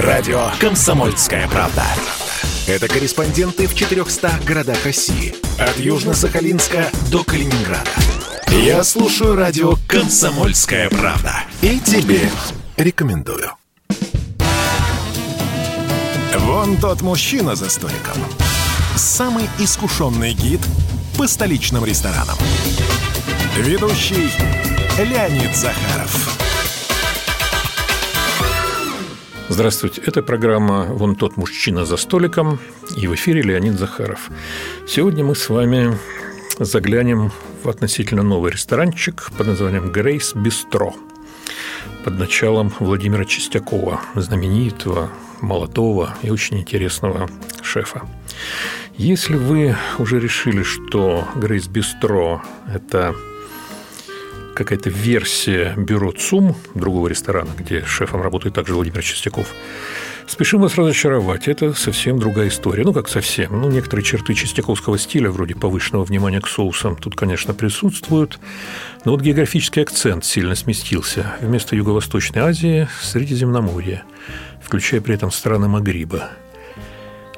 [0.00, 1.84] Радио «Комсомольская правда».
[2.68, 5.34] Это корреспонденты в 400 городах России.
[5.58, 7.90] От Южно-Сахалинска до Калининграда.
[8.48, 11.42] Я слушаю радио «Комсомольская правда».
[11.62, 12.30] И тебе
[12.76, 13.50] рекомендую.
[16.36, 18.22] Вон тот мужчина за столиком.
[18.94, 20.60] Самый искушенный гид
[21.16, 22.38] по столичным ресторанам.
[23.56, 24.30] Ведущий
[24.96, 26.47] Леонид Захаров.
[29.50, 32.58] Здравствуйте, это программа «Вон тот мужчина за столиком»
[32.98, 34.28] и в эфире Леонид Захаров.
[34.86, 35.96] Сегодня мы с вами
[36.58, 40.94] заглянем в относительно новый ресторанчик под названием «Грейс Бистро»
[42.04, 45.08] под началом Владимира Чистякова, знаменитого,
[45.40, 47.30] молодого и очень интересного
[47.62, 48.02] шефа.
[48.98, 52.42] Если вы уже решили, что Грейс Бистро–
[52.74, 53.14] это
[54.58, 59.46] какая-то версия бюро ЦУМ, другого ресторана, где шефом работает также Владимир Чистяков,
[60.26, 61.46] спешим вас разочаровать.
[61.46, 62.82] Это совсем другая история.
[62.82, 63.60] Ну, как совсем.
[63.60, 68.40] Ну, некоторые черты чистяковского стиля, вроде повышенного внимания к соусам, тут, конечно, присутствуют.
[69.04, 71.36] Но вот географический акцент сильно сместился.
[71.40, 74.02] Вместо Юго-Восточной Азии– Средиземноморье,
[74.60, 76.30] включая при этом страны Магриба–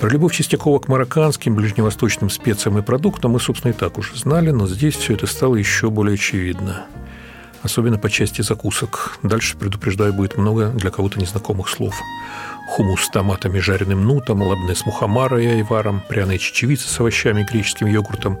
[0.00, 4.50] про любовь Чистякова к марокканским, ближневосточным специям и продуктам мы, собственно, и так уже знали,
[4.50, 6.86] но здесь все это стало еще более очевидно.
[7.64, 9.18] Особенно по части закусок.
[9.22, 11.98] Дальше, предупреждаю, будет много для кого-то незнакомых слов.
[12.68, 17.86] Хумус с томатами, жареным нутом, лабне с мухомара и айваром, пряная чечевица с овощами греческим
[17.86, 18.38] йогуртом,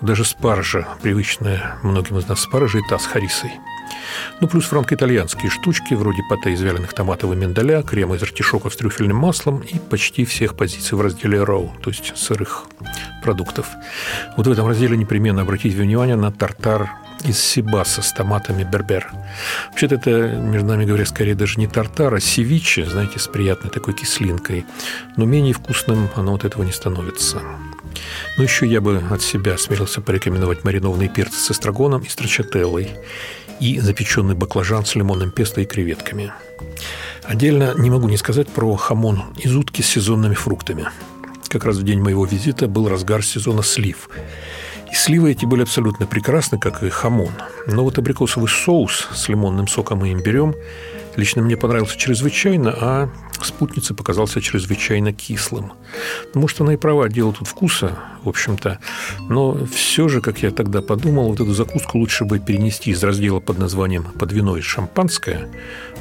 [0.00, 3.52] даже спаржа, привычная многим из нас спаржа и та с харисой–
[4.40, 8.76] ну, плюс франко-итальянские штучки, вроде пате из вяленых томатов и миндаля, крема из артишоков с
[8.76, 12.64] трюфельным маслом и почти всех позиций в разделе роу, то есть сырых
[13.22, 13.68] продуктов.
[14.36, 16.90] Вот в этом разделе непременно обратите внимание на тартар
[17.24, 19.10] из сибаса с томатами бербер.
[19.70, 23.94] Вообще-то это, между нами говоря, скорее даже не тартар, а севиче, знаете, с приятной такой
[23.94, 24.64] кислинкой.
[25.16, 27.40] Но менее вкусным оно от этого не становится.
[28.36, 32.90] Ну, еще я бы от себя смелился порекомендовать маринованные перцы с эстрагоном и строчателлой
[33.60, 36.32] и запеченный баклажан с лимонным песто и креветками.
[37.24, 40.88] Отдельно не могу не сказать про хамон из утки с сезонными фруктами.
[41.48, 44.08] Как раз в день моего визита был разгар сезона слив.
[44.92, 47.32] И сливы эти были абсолютно прекрасны, как и хамон.
[47.66, 50.54] Но вот абрикосовый соус с лимонным соком и имбирем
[51.16, 53.10] лично мне понравился чрезвычайно, а
[53.44, 55.72] спутнице показался чрезвычайно кислым.
[56.34, 58.78] Может, она и права, дело тут вкуса, в общем-то.
[59.28, 63.40] Но все же, как я тогда подумал, вот эту закуску лучше бы перенести из раздела
[63.40, 65.48] под названием «Под вино и шампанское»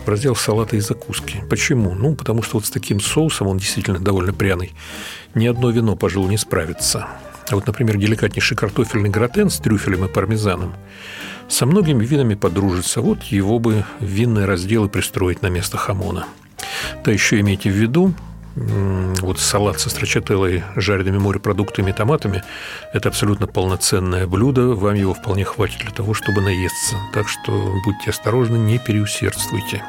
[0.05, 1.43] в раздел «Салаты и закуски».
[1.49, 1.93] Почему?
[1.93, 4.73] Ну, потому что вот с таким соусом, он действительно довольно пряный,
[5.35, 7.07] ни одно вино, пожалуй, не справится.
[7.49, 10.73] А вот, например, деликатнейший картофельный гратен с трюфелем и пармезаном
[11.51, 13.01] со многими винами подружится.
[13.01, 16.25] Вот его бы винные разделы пристроить на место хамона–
[17.03, 18.13] да еще имейте в виду,
[18.55, 22.43] вот салат со строчателлой, жареными морепродуктами и томатами–
[22.93, 24.75] это абсолютно полноценное блюдо.
[24.75, 26.97] Вам его вполне хватит для того, чтобы наесться.
[27.13, 29.83] Так что будьте осторожны, не переусердствуйте.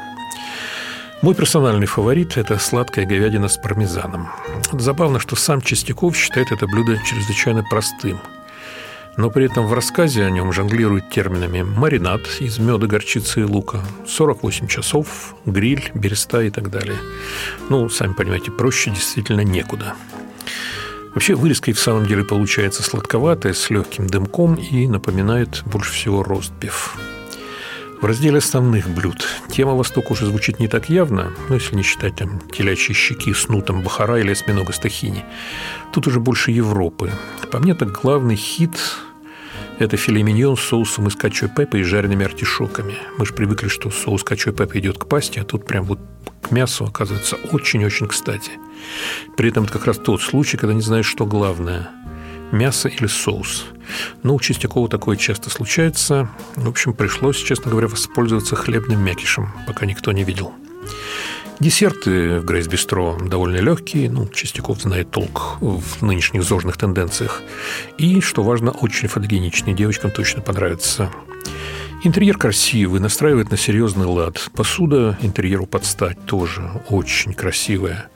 [1.21, 4.29] Мой персональный фаворит– это сладкая говядина с пармезаном.
[4.71, 8.19] Забавно, что сам Чистяков считает это блюдо чрезвычайно простым–
[9.17, 13.81] но при этом в рассказе о нем жонглирует терминами маринад из меда, горчицы и лука,
[14.07, 16.97] 48 часов, гриль, береста и так далее.
[17.69, 19.95] Ну, сами понимаете, проще действительно некуда.
[21.13, 26.23] Вообще вырезка и в самом деле получается сладковатая, с легким дымком и напоминает больше всего
[26.23, 26.97] ростбиф.
[28.01, 32.17] В разделе основных блюд тема Востока уже звучит не так явно, ну, если не считать
[32.17, 35.23] там телячьи щеки с нутом бахара или осьминога стахини.
[35.93, 37.11] Тут уже больше Европы.
[37.53, 38.79] По мне, так главный хит
[39.77, 42.95] это филе миньон с соусом из качо пеппа и жареными артишоками.
[43.19, 45.99] Мы же привыкли, что соус качо пеппа идет к пасте, а тут прям вот
[46.41, 48.53] к мясу оказывается очень-очень кстати.
[49.37, 51.91] При этом это как раз тот случай, когда не знаешь, что главное–
[52.51, 53.65] мясо или соус.
[54.23, 54.39] Но у
[54.87, 56.31] такое часто случается.
[56.55, 60.53] В общем, пришлось, честно говоря, воспользоваться хлебным мякишем, пока никто не видел.
[61.59, 67.41] Десерты в Грейс Бистро довольно легкие, ну, Чистяков знает толк в нынешних зожных тенденциях.
[67.97, 71.09] И, что важно, очень фотогеничные, девочкам точно понравится.
[72.05, 74.49] Интерьер красивый, настраивает на серьезный лад.
[74.53, 78.09] Посуда интерьеру под стать тоже очень красивая.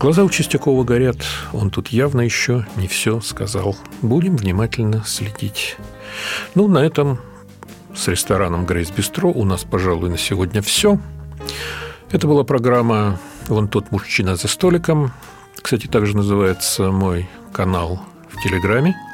[0.00, 1.18] Глаза у Чистякова горят.
[1.52, 3.76] Он тут явно еще не все сказал.
[4.02, 5.76] Будем внимательно следить.
[6.56, 7.20] Ну, на этом
[7.94, 10.98] с рестораном «Грейс Бистро» у нас, пожалуй, на сегодня все.
[12.10, 13.18] Это была программа
[13.48, 15.12] «Вон тот мужчина за столиком».
[15.62, 18.96] Кстати, также называется мой канал в Телеграме–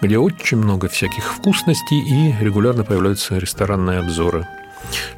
[0.00, 4.46] где очень много всяких вкусностей и регулярно появляются ресторанные обзоры.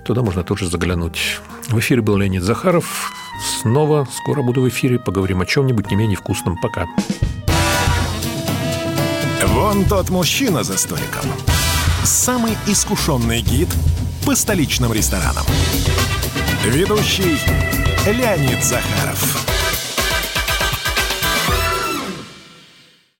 [0.04, 1.40] Туда можно тоже заглянуть.
[1.68, 3.12] В эфире был Леонид Захаров.
[3.60, 4.98] снова скоро буду в эфире.
[4.98, 6.58] Поговорим о чем-нибудь не менее вкусном.
[6.60, 6.86] Пока.
[9.46, 11.24] Вон тот мужчина за столиком.
[12.04, 13.68] Самый искушенный гид
[14.26, 15.44] по столичным ресторанам.
[16.64, 17.38] Ведущий
[18.06, 19.61] Леонид Захаров.